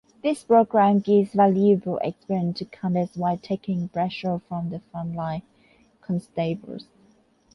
[0.23, 5.43] This program gives valuable experience to cadets while taking pressure from the front-line
[6.01, 6.87] constables.